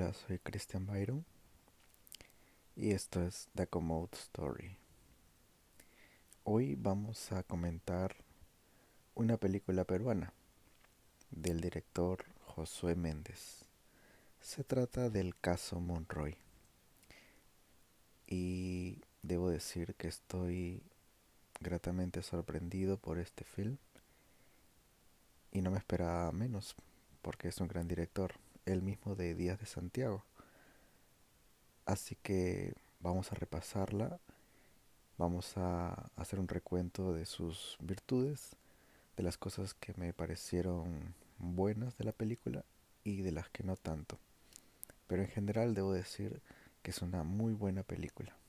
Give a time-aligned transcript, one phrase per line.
[0.00, 1.26] Hola, soy Christian Byron
[2.74, 4.78] y esto es The Commode Story.
[6.44, 8.16] Hoy vamos a comentar
[9.14, 10.32] una película peruana
[11.30, 13.66] del director Josué Méndez.
[14.40, 16.38] Se trata del caso Monroy.
[18.26, 20.82] Y debo decir que estoy
[21.60, 23.76] gratamente sorprendido por este film
[25.52, 26.74] y no me esperaba menos
[27.20, 28.32] porque es un gran director
[28.72, 30.24] el mismo de Días de Santiago.
[31.86, 34.20] Así que vamos a repasarla,
[35.18, 38.56] vamos a hacer un recuento de sus virtudes,
[39.16, 42.64] de las cosas que me parecieron buenas de la película
[43.04, 44.18] y de las que no tanto.
[45.06, 46.40] Pero en general debo decir
[46.82, 48.39] que es una muy buena película.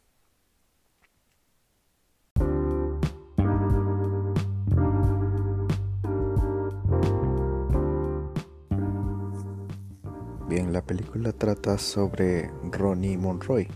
[10.81, 13.67] La película trata sobre Ronnie Monroy,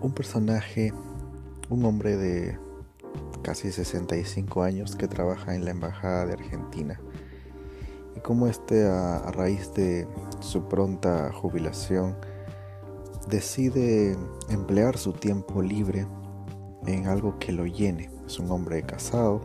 [0.00, 0.92] un personaje,
[1.70, 2.58] un hombre de
[3.42, 7.00] casi 65 años que trabaja en la Embajada de Argentina.
[8.16, 10.08] Y como este, a, a raíz de
[10.40, 12.16] su pronta jubilación,
[13.30, 14.16] decide
[14.48, 16.08] emplear su tiempo libre
[16.86, 18.10] en algo que lo llene.
[18.26, 19.42] Es un hombre casado,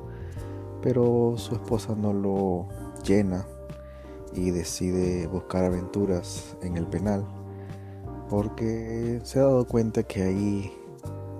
[0.82, 2.70] pero su esposa no lo
[3.04, 3.46] llena
[4.34, 7.26] y decide buscar aventuras en el penal
[8.30, 10.72] porque se ha dado cuenta que ahí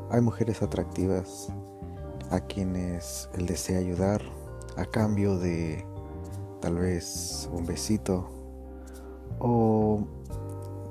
[0.09, 1.47] hay mujeres atractivas
[2.31, 4.22] a quienes él desea ayudar
[4.75, 5.86] a cambio de
[6.59, 8.30] tal vez un besito
[9.39, 10.06] o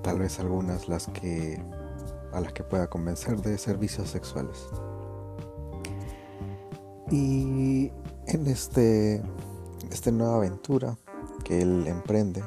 [0.03, 1.63] tal vez algunas las que
[2.33, 4.69] a las que pueda convencer de servicios sexuales.
[7.11, 7.93] Y
[8.27, 9.21] en este
[9.91, 10.97] esta nueva aventura
[11.51, 12.43] él emprende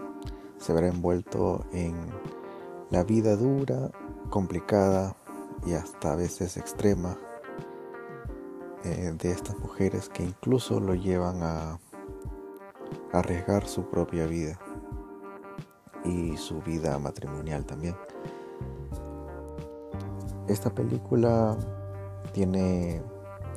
[0.64, 1.94] se verá envuelto en
[2.90, 3.92] la vida dura,
[4.30, 5.14] complicada
[5.66, 7.18] y hasta a veces extrema
[8.86, 11.80] eh, de estas mujeres que incluso lo llevan a
[13.12, 14.58] arriesgar su propia vida
[16.06, 17.98] y su vida matrimonial también.
[20.48, 21.58] Esta película
[22.32, 23.02] tiene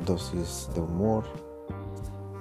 [0.05, 1.25] dosis de humor,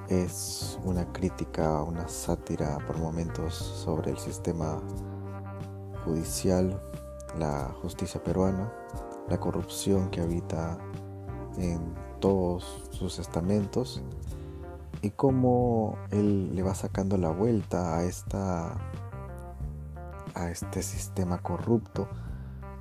[0.10, 4.82] es una crítica, una sátira por momentos sobre el sistema
[6.04, 6.80] judicial,
[7.40, 8.72] la justicia peruana,
[9.30, 10.78] la corrupción que habita
[11.58, 14.02] en todos sus estamentos
[15.02, 18.78] y cómo él le va sacando la vuelta a esta
[20.36, 22.10] a este sistema corrupto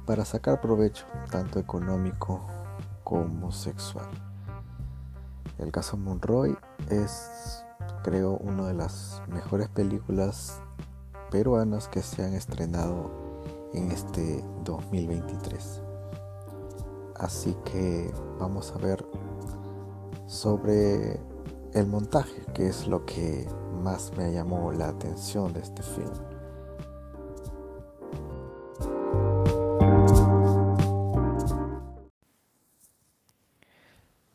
[0.06, 2.44] para sacar provecho tanto económico
[3.04, 4.33] como sexual.
[5.58, 6.56] El caso Monroy
[6.90, 7.64] es,
[8.02, 10.60] creo, una de las mejores películas
[11.30, 13.10] peruanas que se han estrenado
[13.72, 15.80] en este 2023.
[17.16, 19.04] Así que vamos a ver
[20.26, 21.20] sobre
[21.72, 23.46] el montaje, que es lo que
[23.82, 26.12] más me llamó la atención de este film.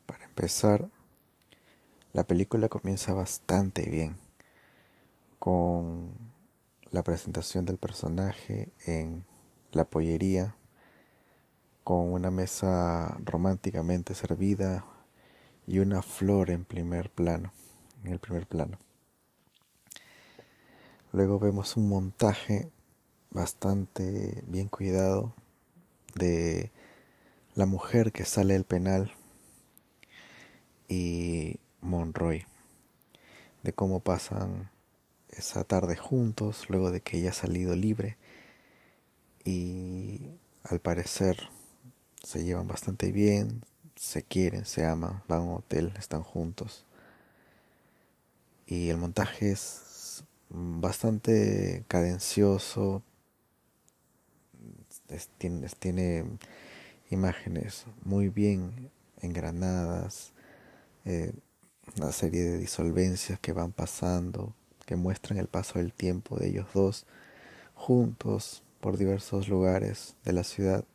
[0.06, 0.90] Para empezar,
[2.19, 4.18] la película comienza bastante bien
[5.40, 6.09] con
[6.91, 9.24] la presentación del personaje en
[9.72, 10.53] la pollería
[11.85, 14.84] con una mesa románticamente servida
[15.66, 17.53] y una flor en primer plano,
[18.03, 18.78] en el primer plano.
[21.13, 22.69] Luego vemos un montaje
[23.31, 25.34] bastante bien cuidado
[26.16, 26.74] de
[27.56, 29.13] la mujer que sale del penal
[30.90, 32.46] y Monroy,
[33.64, 34.70] de cómo pasan
[35.30, 38.18] esa tarde juntos luego de que ella ha salido libre
[39.44, 40.22] y
[40.64, 41.50] al parecer
[42.24, 43.64] se llevan bastante bien,
[43.96, 46.86] se quieren, se aman, van a un hotel, están juntos.
[48.66, 53.04] Y el montaje es bastante cadencioso,
[55.80, 56.25] tiene,
[57.10, 58.92] imágenes muy bien
[59.22, 60.32] engranadas,
[61.06, 61.34] eh,
[61.97, 64.53] una serie de disolvencias que van pasando,
[64.86, 67.06] que muestran el paso del tiempo de ellos dos
[67.75, 70.86] juntos por diversos lugares de la ciudad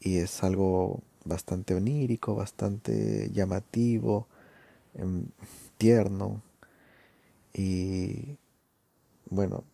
[0.00, 4.26] y es algo bastante onírico, bastante llamativo,
[4.94, 5.26] em,
[5.78, 6.42] tierno
[7.54, 8.38] y
[9.30, 9.64] bueno,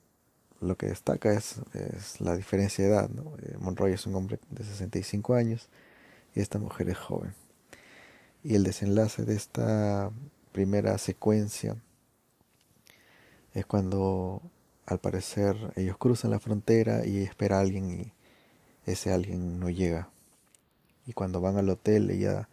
[0.61, 3.09] lo que destaca es, es la diferencia de edad.
[3.11, 3.33] ¿no?
[3.43, 5.69] Eh, Monroy es un hombre de 65 años
[6.35, 7.35] y esta mujer es joven.
[8.43, 10.11] Y el desenlace de esta
[10.53, 11.77] primera secuencia
[13.55, 14.43] es cuando
[14.87, 18.13] al parecer ellos cruzan la frontera y espera a alguien y
[18.87, 20.11] ese alguien no llega.
[21.07, 22.49] Y cuando van al hotel ella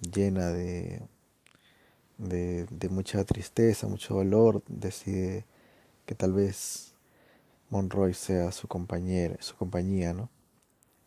[0.00, 1.02] llena de,
[2.18, 5.44] de, mucha tristeza, mucho dolor, decide
[6.06, 6.94] que tal vez
[7.70, 10.30] Monroy sea su compañera, su compañía, ¿no?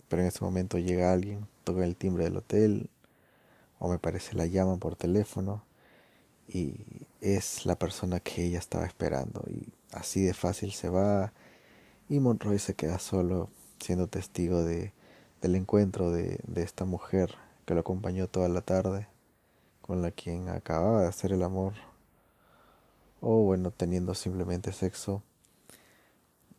[0.07, 2.89] Pero en ese momento llega alguien, toca el timbre del hotel,
[3.79, 5.63] o me parece la llaman por teléfono,
[6.47, 6.75] y
[7.21, 9.43] es la persona que ella estaba esperando.
[9.47, 11.33] Y así de fácil se va,
[12.09, 13.49] y Monroy se queda solo,
[13.79, 14.93] siendo testigo de,
[15.41, 17.35] del encuentro de, de esta mujer
[17.65, 19.07] que lo acompañó toda la tarde,
[19.81, 21.73] con la quien acababa de hacer el amor,
[23.21, 25.23] o bueno, teniendo simplemente sexo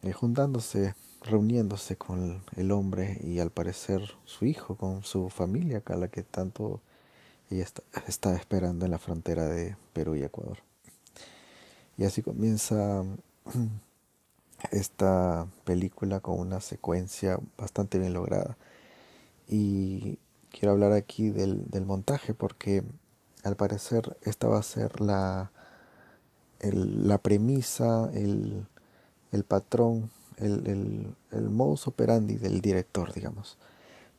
[0.03, 5.97] eh, juntándose, reuniéndose con el hombre y al parecer su hijo, con su familia, a
[5.97, 6.81] la que tanto
[7.51, 7.67] ella
[8.09, 10.59] está, esperando en la frontera de Perú y Ecuador.
[11.97, 13.05] Y así comienza
[14.71, 18.57] esta película con una secuencia bastante bien lograda.
[19.49, 20.19] Y
[20.51, 22.85] quiero hablar aquí del, del modus porque
[23.43, 25.51] al parecer esta va a ser la,
[26.63, 28.67] la premisa, el,
[29.33, 33.59] el patrón, el, el, modus operandi del director, digamos.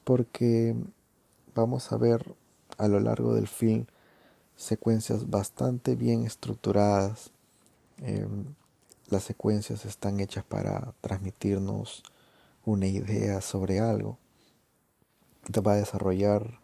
[0.03, 0.75] Porque
[1.53, 2.35] vamos a ver
[2.77, 3.85] a lo largo del film
[4.55, 7.31] secuencias bastante bien estructuradas.
[7.97, 8.45] Em,
[9.09, 12.03] las secuencias están hechas para transmitirnos
[12.63, 14.17] una idea sobre algo.
[15.65, 16.59] Va a desarrollar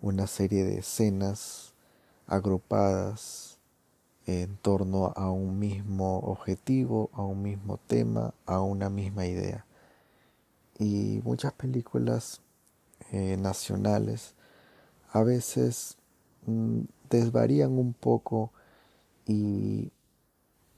[0.00, 1.72] una serie de escenas
[2.26, 3.58] agrupadas
[4.26, 9.64] en torno a un mismo objetivo, a un mismo tema, a una misma idea.
[10.78, 12.40] Y muchas películas
[13.12, 14.34] eh, nacionales
[15.12, 15.96] a veces
[16.46, 18.52] mm, desvarían un poco
[19.26, 19.90] y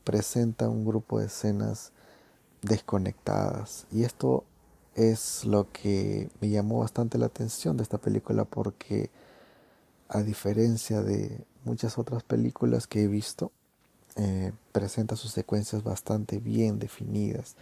[0.05, 1.93] presentan un grupo de escenas
[2.63, 3.87] desconectadas.
[3.91, 4.45] Y esto
[4.95, 9.11] es lo que me llamó bastante la atención de esta película porque
[10.09, 13.51] a diferencia de muchas otras películas que he visto,
[14.17, 17.57] eh, presenta sus secuencias bastante bien definidas,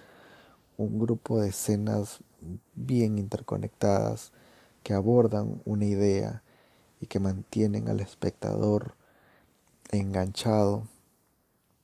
[0.76, 2.18] un grupo de escenas
[2.74, 4.32] bien interconectadas
[4.82, 6.42] que abordan una idea
[7.00, 8.94] y que mantienen al espectador
[9.90, 10.84] enganchado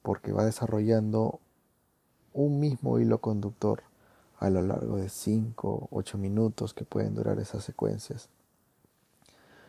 [0.03, 1.41] porque va desarrollando
[2.33, 3.83] un mismo hilo conductor
[4.39, 8.29] a lo largo de 5 o 8 minutos que pueden durar esas secuencias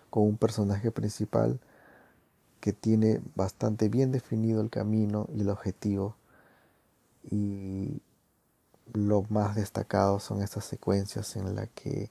[0.09, 1.59] con un personaje principal
[2.59, 6.15] que tiene bastante bien definido el camino y el objetivo
[7.23, 8.01] y
[8.93, 12.09] lo más destacado son estas secuencias en las que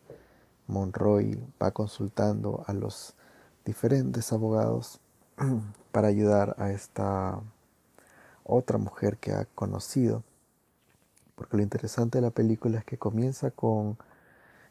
[0.67, 3.15] Monroy va consultando a los
[3.67, 5.01] diferentes abogados
[5.93, 7.41] para ayudar a esta
[8.45, 10.23] otra mujer que ha conocido.
[11.35, 13.99] Porque lo interesante de la película es que comienza con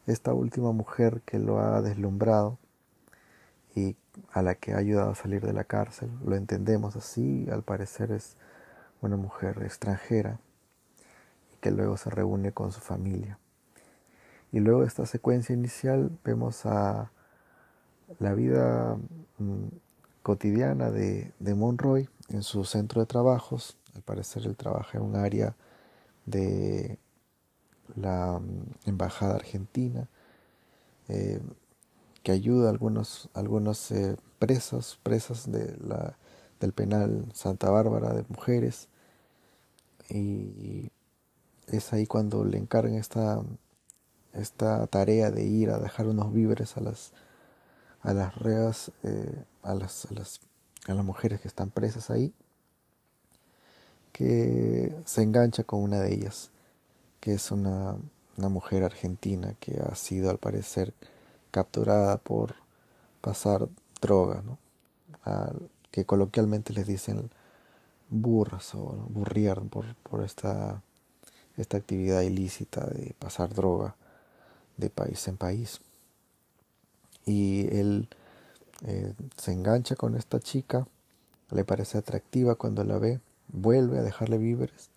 [0.06, 2.58] esta última mujer que lo ha deslumbrado
[3.74, 3.96] y
[4.32, 6.10] a la que ha ayudado a salir de la cárcel.
[6.24, 8.36] Lo entendemos así, al parecer es
[9.02, 10.40] una mujer extranjera
[11.52, 13.38] y que luego se reúne con su familia.
[14.52, 17.10] Y luego de esta secuencia inicial vemos a
[18.18, 18.96] la vida
[19.38, 19.66] mm,
[20.22, 23.76] cotidiana de, de, Monroy en su centro de trabajos.
[23.94, 25.54] Al parecer él trabaja en un área
[26.24, 26.98] de
[27.94, 30.08] la mm, Embajada Argentina.
[31.08, 31.40] Eh,
[32.22, 36.18] que ayuda a algunos, algunos eh, presos, presas de la,
[36.58, 38.88] del penal Santa Bárbara de mujeres.
[40.10, 40.90] Y
[41.68, 43.40] es ahí cuando le encargan esta,
[44.32, 47.12] esta tarea de ir a dejar unos víveres a las,
[48.06, 50.40] a las reas, eh, a, las, a, las,
[50.86, 52.32] a las mujeres que están presas ahí,
[54.12, 56.50] que se engancha con una de ellas,
[57.18, 57.96] que es una,
[58.36, 60.94] una mujer argentina que ha sido al parecer
[61.50, 62.54] capturada por
[63.20, 63.68] pasar
[64.00, 64.58] droga, ¿no?
[65.90, 67.28] que coloquialmente les dicen
[68.08, 70.80] burras o burriar por, por esta,
[71.56, 73.96] esta actividad ilícita de pasar droga
[74.76, 75.80] de país en país.
[77.26, 78.08] Y él
[78.86, 80.86] eh, se engancha con esta chica,
[81.50, 84.90] le parece atractiva cuando la ve, vuelve a dejarle víveres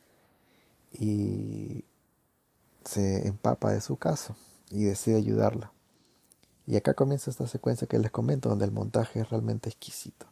[0.93, 1.83] y
[2.83, 4.35] se empapa de su caso
[4.69, 5.71] y decide ayudarla.
[6.65, 10.27] Y acá comienza esta secuencia que les comento, donde el montaje es realmente exquisito.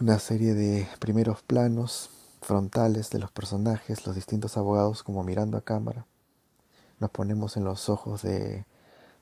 [0.00, 2.10] Una serie de primeros planos
[2.42, 6.06] frontales de los personajes, los distintos abogados como mirando a cámara.
[6.98, 8.64] Nos ponemos en los ojos de,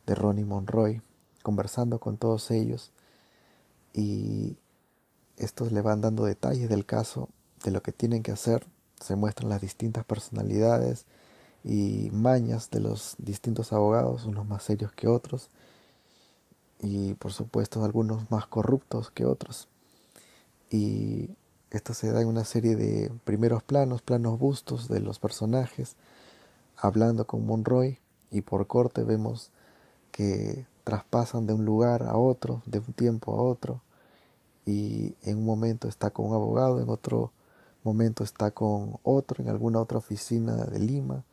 [0.06, 1.02] de Ronnie Monroy,
[1.48, 2.92] conversando con todos ellos
[3.94, 4.58] y
[5.38, 7.30] estos le van dando detalles del caso,
[7.64, 8.66] de lo que tienen que hacer
[9.00, 11.06] se muestran las distintas personalidades
[11.64, 15.48] y mañas de los distintos abogados, unos más serios que otros
[16.82, 19.68] y por supuesto algunos más corruptos que otros.
[20.70, 21.30] Y
[21.70, 25.96] esto se da en una serie de primeros planos, planos bustos de los personajes,
[26.76, 28.00] hablando con Monroy
[28.30, 29.50] y por corte vemos
[30.12, 33.82] que traspasan de un lugar a otro, de un tiempo a otro,
[34.64, 37.30] y en un momento está con un abogado, en otro
[37.84, 41.24] momento está con otro, en alguna otra oficina de Lima,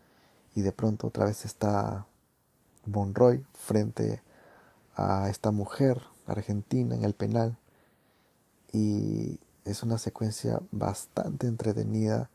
[0.55, 2.05] y de pronto otra vez está
[2.85, 4.21] Monroy frente
[4.97, 7.57] a esta mujer argentina en el penal,
[8.74, 12.29] y es una secuencia bastante entretenida,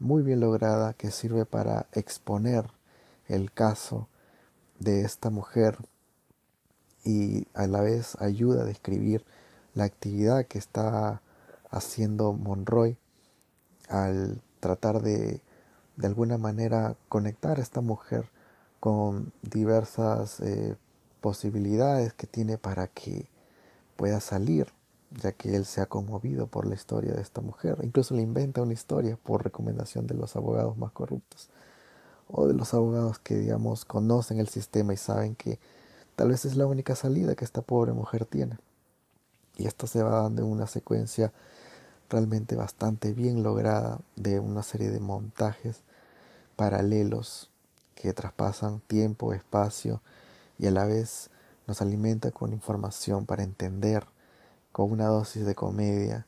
[0.00, 2.72] muy bien lograda, que sirve para exponer
[3.28, 4.08] el caso
[4.80, 5.78] de esta mujer
[7.06, 9.24] y a la vez ayuda a describir
[9.74, 11.22] la actividad que está
[11.70, 12.98] haciendo Monroy
[13.88, 15.40] al tratar de
[15.96, 18.30] de alguna manera conectar a esta mujer
[18.80, 20.76] con diversas eh,
[21.20, 23.28] posibilidades que tiene para que
[23.96, 24.68] pueda salir,
[25.10, 27.78] ya que él se ha conmovido por la historia de esta mujer.
[27.82, 31.48] Incluso le inventa una historia por recomendación de los abogados más corruptos
[32.28, 35.58] o de los abogados que, digamos, conocen el sistema y saben que
[36.16, 38.58] tal vez es la única salida que esta pobre mujer tiene.
[39.56, 41.32] Y esto se va dando en una secuencia
[42.10, 45.82] realmente bastante bien lograda de una serie de montajes
[46.56, 47.50] paralelos
[47.94, 50.00] que traspasan tiempo, espacio
[50.58, 51.30] y a la vez
[51.66, 54.06] nos alimenta con información para entender
[54.72, 56.26] con una dosis de comedia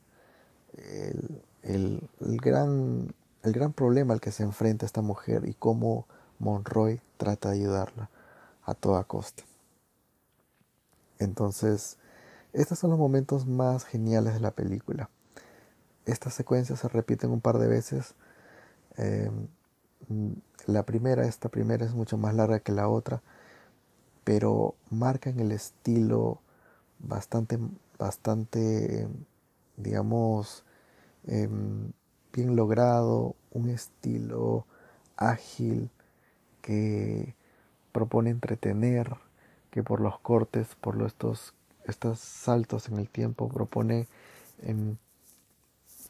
[0.73, 6.07] el, el, gran, el gran problema al que se enfrenta esta mujer y cómo
[6.39, 8.09] Monroy trata de ayudarla
[8.63, 9.48] a toda costa.
[11.19, 11.97] Entonces,
[12.53, 15.09] estos son los momentos más geniales de la película.
[16.05, 18.15] Estas secuencias se repiten un par de veces.
[18.97, 19.47] Em,
[20.65, 23.21] la primera, esta primera es mucho más larga que la otra,
[24.23, 26.41] pero marcan el estilo
[26.99, 27.59] bastante,
[27.97, 29.07] bastante,
[29.77, 30.63] digamos,
[31.27, 31.91] em,
[32.33, 34.65] bien logrado, un estilo
[35.17, 35.89] ágil
[36.61, 37.35] que
[37.91, 39.17] propone entretener,
[39.71, 41.53] que por los cortes, por estos,
[41.85, 44.07] estos saltos en el tiempo, propone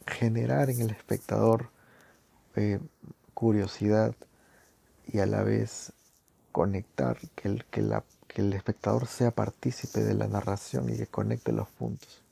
[0.07, 1.69] generar en el espectador
[2.55, 2.79] eh,
[3.33, 4.15] curiosidad
[5.07, 5.93] y a la vez
[6.51, 11.07] conectar, que el, que, la, que el espectador sea partícipe de la narración y que
[11.07, 12.23] conecte los puntos.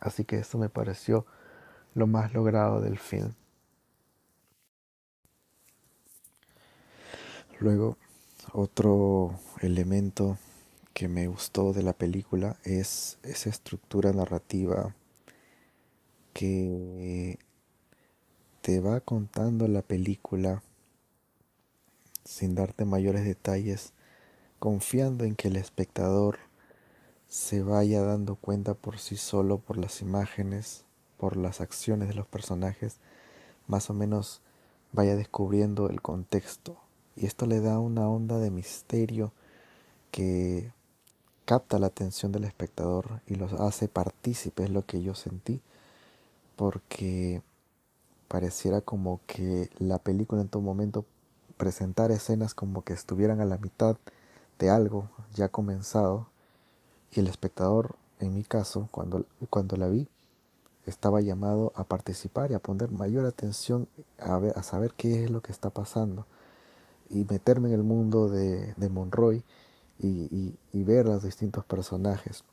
[0.00, 1.26] Así que esto me pareció
[1.94, 3.32] lo más logrado del film.
[7.58, 7.96] Luego,
[8.52, 10.38] otro elemento
[10.94, 14.94] que me gustó de la película es esa estructura narrativa
[16.32, 17.38] que
[18.62, 20.62] te va contando la película
[22.24, 23.92] sin darte mayores detalles,
[24.58, 26.38] confiando en que el espectador
[27.28, 30.84] se vaya dando cuenta por sí solo por las imágenes,
[31.16, 32.98] por las acciones de los personajes,
[33.66, 34.42] más o menos
[34.92, 36.85] vaya descubriendo el contexto.
[37.16, 39.32] Y esto le da una onda de misterio
[40.10, 40.70] que
[41.46, 45.60] capta la atención del espectador y los hace partícipes, es lo que yo sentí,
[46.56, 47.42] porque
[48.28, 51.06] pareciera como que la película en todo momento
[51.56, 53.96] presentar escenas como que estuvieran a la mitad
[54.58, 56.28] de algo ya comenzado
[57.12, 60.08] y el espectador, en mi caso, cuando, cuando la vi,
[60.86, 65.30] estaba llamado a participar y a poner mayor atención a, ver, a saber qué es
[65.30, 66.26] lo que está pasando
[67.10, 69.42] y meterme en el mundo de, de Monroy
[69.98, 72.44] y, y ver los distintos personajes.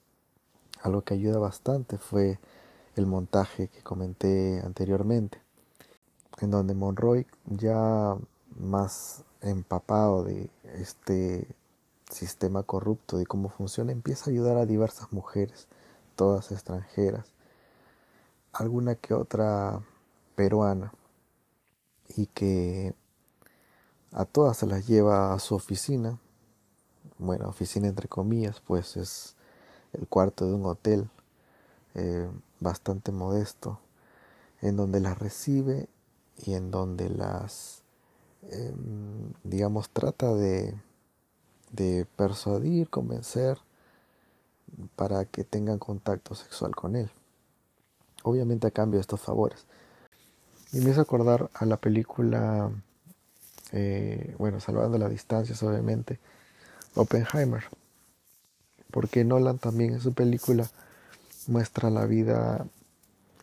[0.81, 2.39] Algo que ayuda bastante fue
[2.95, 5.43] el montaje que comenté anteriormente
[6.41, 8.17] en donde Monroy ya
[8.59, 11.47] más empapado de este
[12.09, 15.67] sistema corrupto, de cómo funciona, empieza a ayudar a diversas mujeres,
[16.15, 17.31] todas extranjeras,
[18.51, 19.81] alguna que otra
[20.35, 20.93] peruana,
[22.15, 22.93] y que
[24.13, 26.19] a todas se las lleva a su oficina,
[27.17, 29.35] bueno, oficina entre comillas, pues es
[29.93, 31.09] el cuarto de un hotel
[31.95, 32.29] eh,
[32.59, 33.79] bastante modesto,
[34.61, 35.87] en donde las recibe
[36.37, 37.83] y en donde las,
[38.49, 40.75] em, digamos, trata de,
[41.71, 43.59] de persuadir, convencer
[44.95, 47.09] para que tengan contacto sexual con él.
[48.23, 49.65] Obviamente a cambio de estos favores.
[50.71, 52.71] Y me hizo acordar a la película,
[53.73, 56.19] eh, bueno, salvando las distancias obviamente,
[56.93, 57.63] Oppenheimer.
[58.91, 60.69] Porque Nolan también en su película
[61.47, 62.67] muestra la vida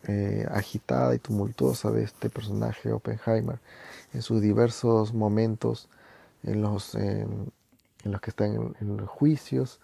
[0.07, 3.59] eh, agitada y tumultuosa de este personaje Oppenheimer
[4.13, 5.89] en sus diversos momentos
[6.43, 7.51] en los, en,
[8.03, 9.79] los que está en, los juicios,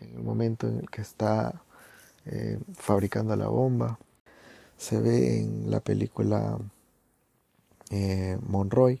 [0.00, 1.62] en el momento en el que está
[2.26, 3.98] eh, fabricando la bomba.
[4.76, 6.58] Se ve en la película
[8.46, 9.00] Monroy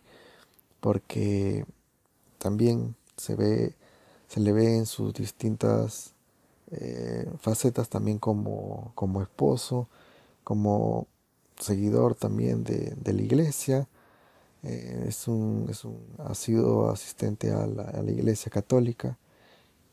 [0.80, 1.64] porque
[2.38, 3.74] también se ve
[4.30, 6.14] se le ve en sus distintas
[6.70, 9.88] eh, facetas también como, como esposo,
[10.44, 11.08] como
[11.58, 13.88] seguidor también de, la iglesia.
[14.62, 19.18] Eh, es un, es un, ha sido asistente a la, iglesia católica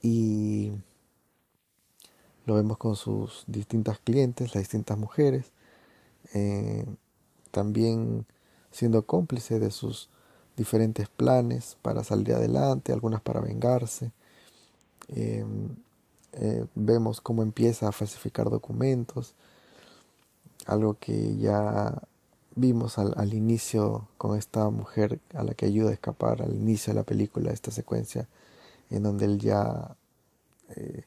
[0.03, 0.71] y
[2.45, 5.51] lo vemos con sus distintas clientes, las distintas mujeres,
[6.35, 6.85] eh,
[7.49, 8.27] también
[8.69, 10.11] siendo cómplice de sus
[10.57, 14.11] diferentes planes para salir adelante, algunas para vengarse.
[15.09, 15.69] Em,
[16.33, 19.35] eh, vemos cómo empieza a falsificar documentos,
[20.65, 22.01] algo que ya
[22.55, 26.99] vimos al, inicio con esta mujer a la que ayuda a escapar al inicio de
[26.99, 28.27] la película, esta secuencia
[28.89, 29.95] en donde él ya
[30.75, 31.03] eh,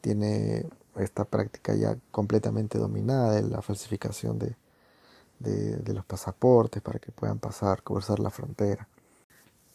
[0.00, 4.56] tiene esta práctica ya completamente dominada de la falsificación de,
[5.38, 8.88] de, los pasaportes para que puedan pasar, cruzar la frontera.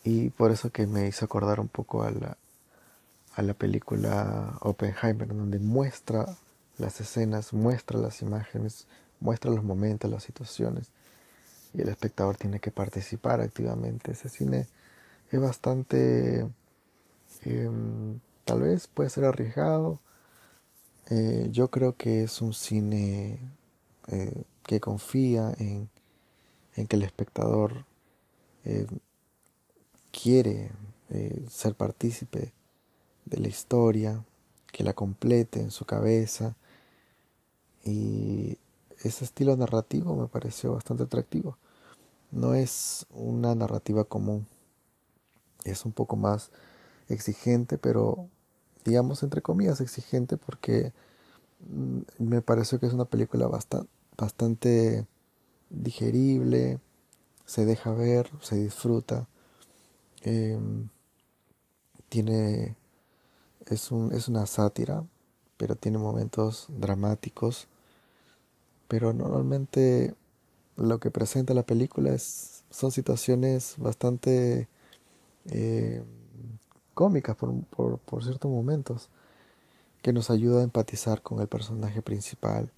[0.04, 2.38] Y por eso que me hizo acordar un poco a la,
[3.36, 6.26] a la película Oppenheimer, donde muestra
[6.78, 8.88] las escenas, muestra las imágenes,
[9.20, 10.92] muestra los momentos, las situaciones,
[11.74, 14.12] y el espectador tiene que participar activamente.
[14.14, 14.68] Ese cine
[15.32, 16.48] es bastante,
[17.44, 20.00] em, tal vez puede ser arriesgado.
[21.10, 23.40] Eh, yo creo que es un cine
[24.08, 25.90] eh, que confía en,
[26.88, 27.86] que el espectador
[28.66, 28.86] eh,
[30.12, 30.72] quiere
[31.50, 32.54] ser partícipe
[33.26, 34.24] de la historia,
[34.72, 36.56] que la complete en su cabeza.
[37.84, 38.60] Y
[39.04, 41.58] ese estilo narrativo me pareció bastante atractivo.
[42.30, 44.46] No es una narrativa común,
[45.64, 46.52] es un poco más
[47.08, 48.28] exigente, pero
[48.86, 50.94] digamos entre comillas exigente porque
[51.68, 53.90] mm, me pareció que es una película bastante,
[54.20, 55.06] bastante
[55.70, 56.80] digerible,
[57.46, 59.28] se deja ver, se disfruta,
[60.24, 60.90] em,
[62.10, 62.76] tiene
[63.68, 65.06] es, un, es una sátira,
[65.58, 67.68] pero tiene momentos dramáticos.
[68.88, 70.16] Pero normalmente
[70.76, 74.68] lo que presenta la película es, son situaciones bastante
[75.52, 76.04] eh,
[76.94, 79.10] cómicas por, por, ciertos momentos,
[80.02, 82.72] que nos ayuda a empatizar con el personaje principal,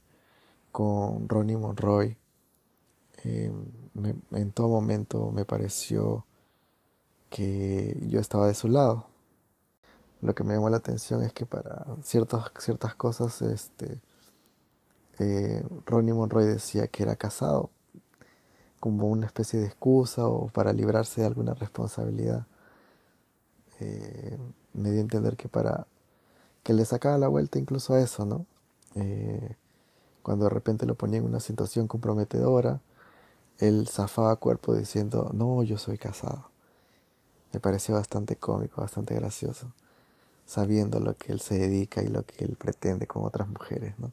[0.72, 2.18] con Ronnie Monroy.
[3.24, 3.52] Eh,
[4.32, 6.26] en todo momento me pareció
[7.30, 9.12] que yo estaba de su lado
[10.22, 14.00] lo que me llamó la atención es que para ciertas, ciertas cosas, este,
[15.20, 17.72] eh, Ronnie Monroy decía que era casado,
[18.80, 22.46] como una especie de excusa o para librarse de alguna responsabilidad.
[23.80, 24.38] Eh,
[24.74, 25.88] me dio a entender que para
[26.64, 28.46] que le sacaba la vuelta incluso a eso, ¿no?
[28.96, 29.56] Eh,
[30.24, 32.82] cuando de repente lo ponía en una situación comprometedora,
[33.60, 36.50] él zafaba cuerpo diciendo, no, yo soy casado.
[37.54, 39.72] Me pareció bastante cómico, bastante gracioso
[40.52, 44.12] sabiendo lo que él se dedica y lo que él pretende con otras mujeres, ¿no?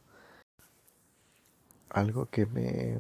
[1.91, 2.99] Algo que me,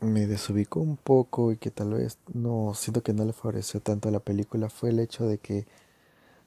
[0.00, 4.10] me desubicó un poco y que tal vez no siento que no le favoreció tanto
[4.10, 5.66] a la película fue el hecho de que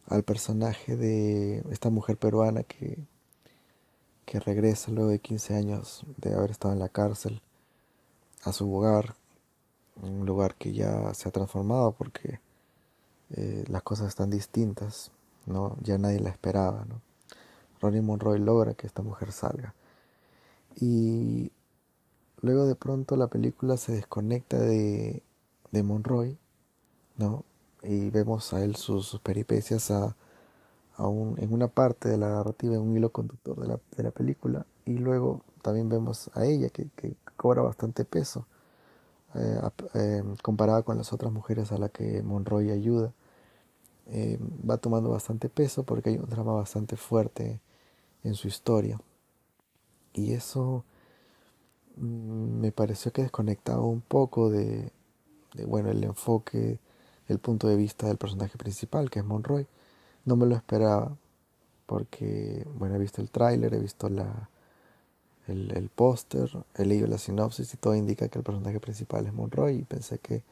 [0.07, 2.99] al personaje de esta mujer peruana que,
[4.31, 7.41] que regresa luego de 15 años de haber estado en la cárcel
[8.45, 9.15] a su hogar,
[10.01, 12.39] un lugar que ya se ha transformado porque
[13.31, 15.11] eh, las cosas están distintas
[15.45, 15.75] ¿no?
[15.81, 17.01] Ya nadie la esperaba, ¿no?
[17.81, 19.73] Ronnie Monroy logra que esta mujer salga.
[20.79, 21.51] Y
[22.39, 25.23] luego de pronto la película se desconecta de,
[25.71, 26.37] de Monroy,
[27.17, 27.43] ¿no?
[27.83, 30.15] Y vemos a él sus, peripecias a,
[30.97, 34.65] en una parte de la narrativa, en un hilo conductor de la, de la película.
[34.85, 38.45] Y luego también vemos a ella que, que cobra bastante peso
[39.33, 39.61] eh,
[39.93, 43.13] eh, comparada con las otras mujeres a las que Monroy ayuda.
[44.07, 44.37] Eh,
[44.69, 47.61] va tomando bastante peso porque hay un drama bastante fuerte
[48.23, 48.99] en su historia.
[50.13, 50.83] Y eso
[51.97, 54.91] mm, me pareció que desconectaba un poco de,
[55.67, 56.79] bueno, el enfoque,
[57.27, 59.67] el punto de vista del personaje principal, que es Monroy.
[60.25, 61.17] No me lo esperaba
[61.85, 64.49] porque, bueno, he visto el tráiler, he visto la,
[65.47, 69.33] el, el póster, he leído la sinopsis y todo indica que el personaje principal es
[69.33, 70.43] Monroy y pensé que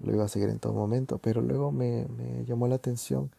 [0.00, 2.06] lo iba a seguir en todo momento, pero luego me,
[2.46, 3.30] llamó la atención,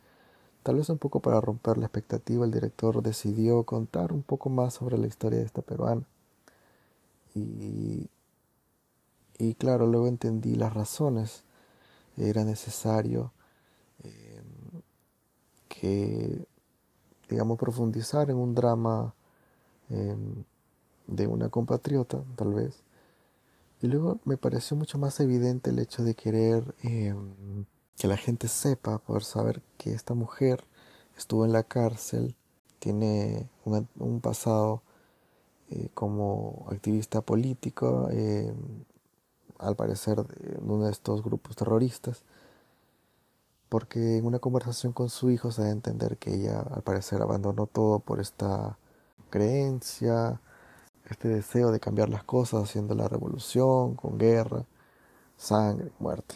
[0.63, 4.75] tal vez un poco para romper la expectativa, el director decidió contar un poco más
[4.75, 6.03] sobre la historia de esta peruana.
[7.33, 8.09] Y,
[9.37, 11.43] y claro, luego entendí las razones.
[12.17, 13.31] Era necesario
[14.03, 14.41] eh,
[15.81, 16.45] que,
[17.27, 19.15] digamos, profundizar en un drama
[19.89, 20.15] eh,
[21.07, 22.83] de una compatriota, tal vez.
[23.81, 27.15] Y luego me pareció mucho más evidente el hecho de querer eh,
[27.97, 30.63] que la gente sepa, poder saber que esta mujer
[31.17, 32.35] estuvo en la cárcel,
[32.77, 34.83] tiene un, pasado
[35.71, 38.53] eh, como activista político, eh,
[39.57, 42.23] al parecer de uno de estos grupos terroristas,
[43.71, 47.21] porque en una conversación con su hijo se da a entender que ella al parecer
[47.21, 48.77] abandonó todo por esta
[49.29, 50.41] creencia,
[51.09, 54.65] este deseo de cambiar las cosas haciendo la revolución, con guerra,
[55.37, 56.35] sangre, muerte.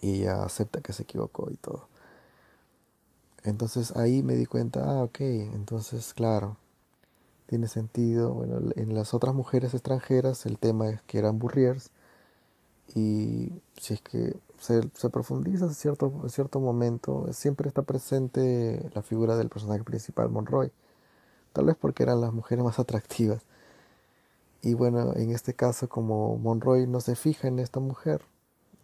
[0.00, 1.88] Y ella acepta que se equivocó y todo.
[3.42, 6.56] Entonces ahí me di cuenta, ah, ok, entonces claro,
[7.46, 8.32] tiene sentido.
[8.32, 11.90] Bueno, en las otras mujeres extranjeras el tema es que eran burriers
[12.94, 19.36] y si es que se, profundiza en cierto, cierto momento, siempre está presente la figura
[19.36, 20.72] del personaje principal, Monroy
[21.56, 23.42] tal vez porque eran las mujeres más atractivas.
[24.60, 28.20] Y bueno, en este caso como Monroy no se fija en esta mujer,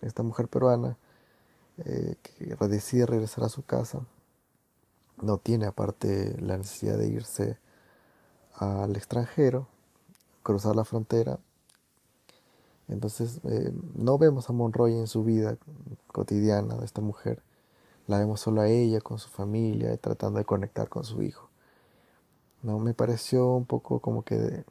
[0.01, 0.97] esta mujer peruana,
[1.85, 4.01] eh, que decide regresar a su casa,
[5.21, 7.59] no tiene aparte la necesidad de irse
[8.55, 9.69] al extranjero,
[10.43, 11.39] cruzar la frontera.
[12.93, 15.57] Entonces eh, no vemos a Monroy en su vida
[16.09, 17.43] cotidiana de esta mujer,
[18.07, 21.49] la vemos solo a ella con su familia, tratando de conectar con su hijo.
[22.63, 22.79] ¿no?
[22.79, 24.65] Me pareció un poco como que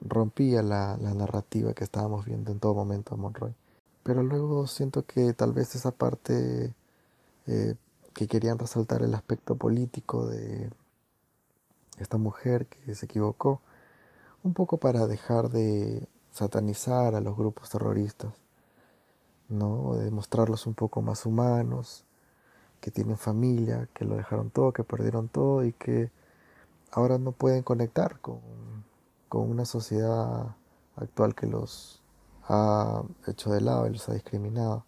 [0.00, 3.54] rompía la, narrativa que estábamos viendo en todo momento a Monroy.
[4.02, 6.74] Pero luego siento que tal vez esa parte
[7.46, 7.74] eh,
[8.14, 10.70] que querían resaltar el aspecto político de
[11.98, 13.60] esta mujer que se equivocó,
[14.42, 18.32] un poco para dejar de satanizar a los grupos terroristas,
[19.48, 19.94] ¿no?
[19.94, 22.04] de mostrarlos un poco más humanos,
[22.80, 26.10] que tienen familia, que lo dejaron todo, que perdieron todo y que
[26.92, 28.40] ahora no pueden conectar con,
[29.32, 30.56] una sociedad
[30.96, 32.02] actual que los
[32.48, 34.84] ha hecho de lado y los ha discriminado.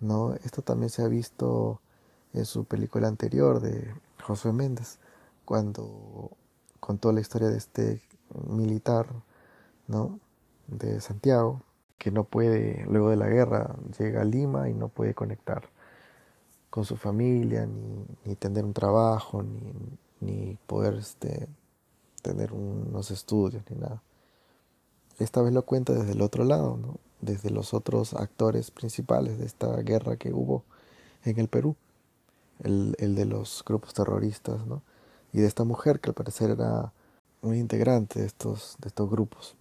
[0.00, 0.34] ¿no?
[0.44, 1.80] Esto también se ha visto
[2.32, 4.98] en su película anterior de Josué Méndez,
[5.44, 6.30] cuando
[6.80, 8.02] contó la historia de este
[8.48, 9.06] militar
[9.88, 10.18] ¿no?
[10.68, 11.62] De Santiago,
[11.98, 15.68] que no puede, luego de la guerra, llega a Lima y no puede conectar
[16.70, 19.72] con su familia, ni, ni tener un trabajo, ni,
[20.20, 21.48] ni poder este,
[22.22, 24.02] tener unos estudios ni nada.
[25.18, 26.96] Esta vez lo cuenta desde el otro lado, ¿no?
[27.20, 30.64] desde los otros actores principales de esta guerra que hubo
[31.24, 31.76] en el Perú,
[32.62, 34.82] el, el de los grupos terroristas, ¿no?
[35.32, 36.92] y de esta mujer que al parecer era
[37.42, 39.56] un integrante de estos, de estos grupos,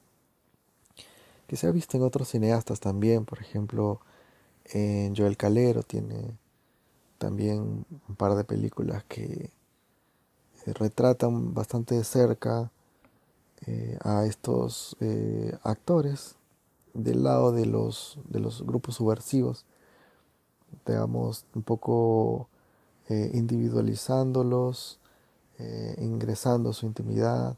[1.52, 4.00] que se ha visto en otros cineastas también, por ejemplo,
[4.64, 6.38] en Joel Calero tiene
[7.18, 9.52] también un par de películas que
[10.66, 12.72] eh, retratan bastante de cerca
[13.68, 16.38] eh, a estos eh, actores
[16.94, 19.66] del lado de los, de los grupos subversivos,
[20.86, 22.48] digamos, un poco
[23.10, 25.02] individualizándolos,
[25.98, 27.58] ingresando su intimidad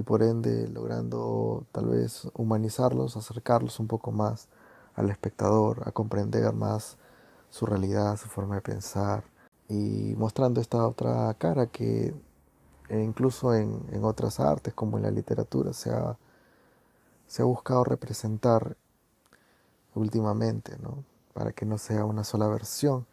[0.00, 4.48] y por ende logrando tal vez humanizarlos, acercarlos un poco más
[4.94, 6.96] al espectador, a comprender más
[7.50, 9.24] su realidad, su forma de pensar,
[9.68, 12.14] y mostrando esta otra cara que
[12.88, 16.16] e incluso en, otras artes como en la literatura se ha,
[17.26, 18.76] se ha buscado representar
[19.94, 21.04] últimamente, ¿no?
[21.34, 23.06] para que no sea una sola versión.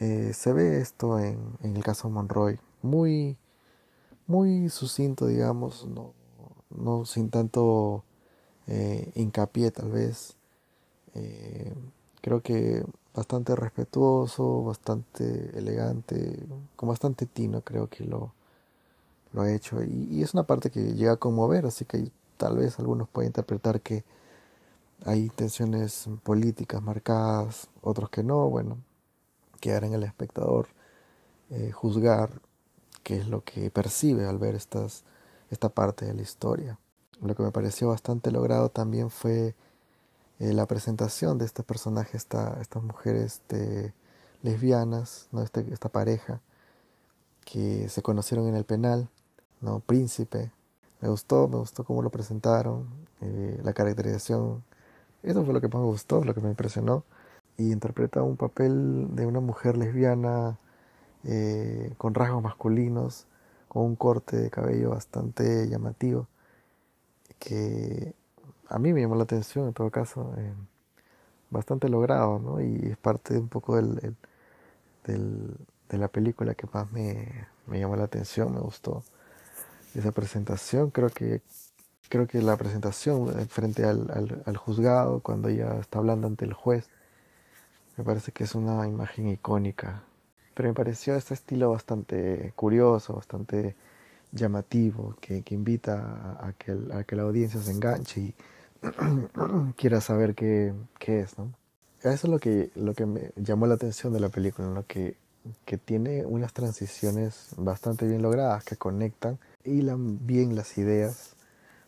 [0.00, 3.36] Eh, se ve esto en, el caso Monroy, muy,
[4.26, 6.14] muy sucinto, digamos, no,
[6.70, 8.04] no sin tanto
[8.66, 10.36] eh, hincapié tal vez.
[11.14, 11.74] Eh,
[12.20, 18.32] creo que bastante respetuoso, bastante elegante, con bastante tino creo que lo,
[19.32, 19.82] lo ha hecho.
[19.82, 23.80] Y, es una parte que llega a conmover, así que tal vez algunos pueden interpretar
[23.80, 24.04] que
[25.04, 28.78] hay intenciones políticas marcadas, otros que no, bueno,
[29.60, 30.68] quedar en el espectador
[31.50, 32.40] eh, juzgar
[33.02, 35.04] qué es lo que percibe al ver estas,
[35.50, 36.78] esta parte de la historia.
[37.20, 39.54] Lo que me pareció bastante logrado también fue
[40.40, 43.42] eh, la presentación de este personaje, esta, estas mujeres
[44.42, 45.42] lesbianas, ¿no?
[45.42, 46.40] Este, esta pareja
[47.44, 49.08] que se conocieron en el penal,
[49.60, 49.80] ¿no?
[49.80, 50.50] Príncipe.
[51.00, 52.86] Me gustó, me gustó cómo lo presentaron,
[53.20, 54.64] eh, la caracterización.
[55.22, 57.04] Eso fue lo que más me gustó, lo que me impresionó.
[57.56, 60.58] Y interpreta un papel de una mujer lesbiana
[61.24, 63.26] eh, con rasgos masculinos,
[63.68, 66.28] con un corte de cabello bastante llamativo
[67.38, 68.14] que
[68.68, 70.52] a mí me llamó la atención en todo caso, eh,
[71.50, 72.60] bastante logrado, ¿no?
[72.60, 74.16] Y es parte de un poco del,
[75.04, 79.02] de la película que más me, me, llamó la atención, me gustó
[79.94, 81.42] esa presentación, creo que
[82.08, 86.88] creo que la presentación frente al, al juzgado, cuando ella está hablando ante el juez,
[87.96, 90.02] me parece que es una imagen icónica.
[90.54, 93.74] Pero me pareció este estilo bastante curioso, bastante
[94.32, 98.34] llamativo, que, invita a, que, a, que, la audiencia se enganche y
[99.76, 101.38] quiera saber qué, qué, es.
[101.38, 101.52] ¿no?
[102.00, 105.16] Eso es lo que, lo que me llamó la atención de la película, lo que,
[105.64, 111.36] que tiene unas transiciones bastante bien logradas, que conectan, hilan bien las ideas.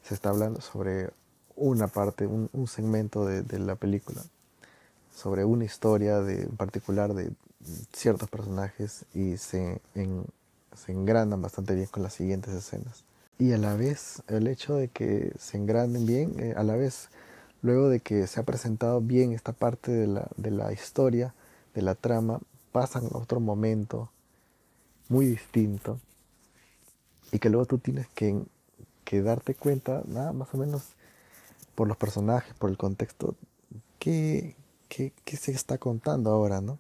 [0.03, 1.11] Se está hablando sobre
[1.57, 4.22] una parte, un, un segmento de, de la película
[5.14, 7.33] sobre una historia de, en particular de
[7.92, 13.05] ciertos personajes y se, se engranan bastante bien con las siguientes escenas.
[13.38, 17.09] Y a la vez, el hecho de que se engranen bien, eh, a la vez,
[17.62, 21.35] luego de que se ha presentado bien esta parte de la, de la historia,
[21.74, 24.11] de la trama, pasan a otro momento
[25.09, 26.00] muy distinto
[27.33, 28.40] y que luego tú tienes que,
[29.05, 30.83] que darte cuenta, nada más o menos
[31.74, 33.35] por los personajes, por el contexto,
[33.98, 34.55] qué,
[34.88, 36.79] qué, se está contando ahora, ¿no?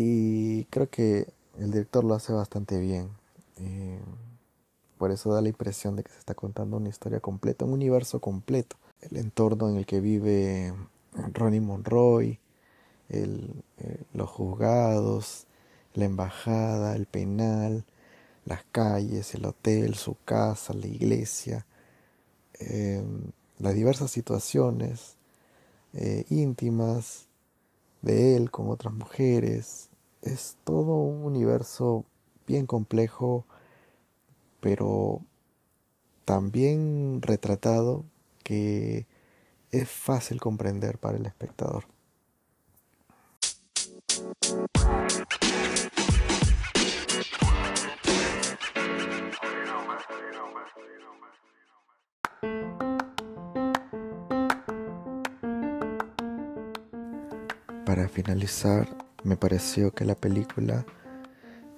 [0.00, 1.26] Y creo que
[1.58, 3.08] el director lo hace bastante bien.
[3.56, 3.98] Eh,
[4.96, 8.20] por eso da la impresión de que se está contando una historia completa, un universo
[8.20, 8.76] completo.
[9.00, 10.72] El entorno en el que vive
[11.34, 12.38] Ronnie Monroy,
[13.08, 15.48] el, eh, los juzgados,
[15.94, 17.84] la embajada, el penal,
[18.44, 21.66] las calles, el hotel, su casa, la iglesia,
[22.60, 23.02] eh,
[23.58, 25.16] las diversas situaciones
[26.28, 27.26] íntimas
[28.02, 29.87] de él con otras mujeres.
[30.22, 32.04] Es todo un universo
[32.46, 33.44] bien complejo,
[34.60, 35.20] pero
[36.24, 38.04] también retratado
[38.42, 39.06] que
[39.70, 41.84] es fácil comprender para el espectador.
[57.84, 60.86] Para finalizar, me pareció que la película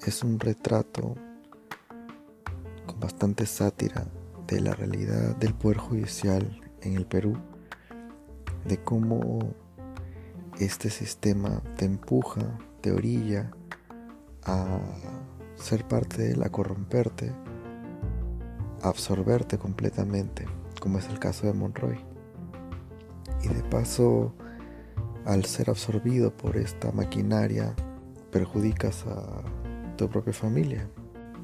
[0.03, 1.15] es un retrato
[2.87, 4.07] con bastante sátira
[4.47, 7.37] de la realidad del poder judicial en el Perú,
[8.67, 9.55] de cómo
[10.59, 13.51] este sistema te empuja, te orilla
[14.45, 14.81] a
[15.57, 17.33] ser parte de él, a corromperte,
[18.83, 20.47] a absorberte completamente,
[20.81, 21.99] como es el caso de Monroy.
[23.43, 24.35] Y de paso,
[25.25, 27.75] al ser absorbido por esta maquinaria,
[28.31, 29.43] perjudicas a
[29.97, 30.89] tu propia familia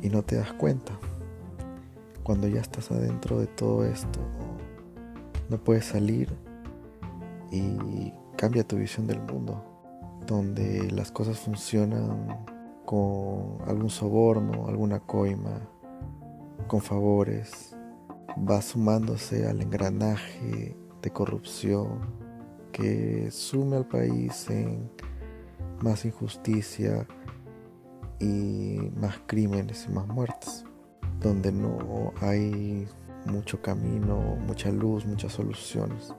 [0.02, 0.98] y no te das cuenta.
[2.22, 4.20] Cuando ya estás adentro de todo esto,
[5.48, 6.32] no puedes salir
[7.50, 9.64] y cambia tu visión del mundo,
[10.26, 12.44] donde las cosas funcionan
[12.84, 15.60] con algún soborno, alguna coima,
[16.66, 17.76] con favores,
[18.38, 22.25] va sumándose al engranaje de corrupción
[22.76, 24.90] que sume al país en
[25.80, 27.06] más injusticia
[28.20, 30.66] y más crímenes y más muertes,
[31.20, 32.86] donde no hay
[33.24, 36.12] mucho camino, mucha luz, muchas soluciones.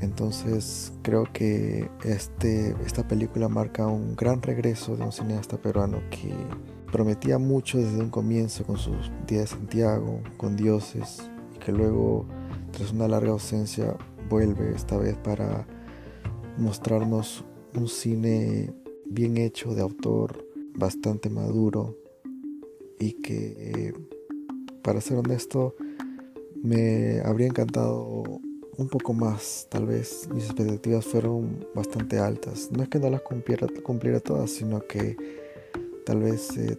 [0.00, 6.30] Entonces creo que este, esta película marca un gran regreso de un cineasta peruano que
[6.92, 12.26] prometía mucho desde un comienzo con sus días de Santiago, con dioses, y que luego,
[12.70, 13.96] tras una larga ausencia,
[14.28, 15.66] vuelve esta vez para
[16.56, 18.72] mostrarnos un cine
[19.06, 21.96] bien hecho de autor, bastante maduro
[22.98, 23.94] y que,
[24.82, 25.74] para ser honesto,
[26.62, 28.40] me habría encantado
[28.76, 32.70] un poco más, tal vez mis expectativas fueron bastante altas.
[32.70, 35.16] No es que no las cumpliera, cumpliera todas, sino que
[36.04, 36.78] tal vez eh,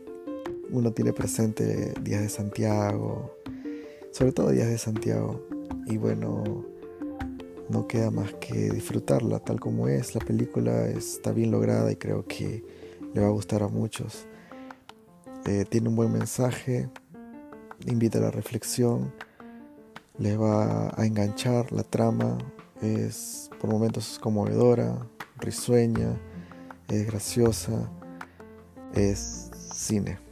[0.71, 3.35] uno tiene presente Días de Santiago,
[4.11, 5.41] sobre todo Días de Santiago,
[5.87, 6.63] y bueno,
[7.69, 10.15] no queda más que disfrutarla tal como es.
[10.15, 12.63] La película está bien lograda y creo que
[13.13, 14.27] le va a gustar a muchos.
[15.45, 16.89] Eh, tiene un buen mensaje,
[17.85, 19.13] invita a la reflexión,
[20.17, 22.37] le va a enganchar la trama,
[22.81, 26.19] es por momentos conmovedora, risueña,
[26.89, 27.89] es graciosa,
[28.93, 30.28] es cine.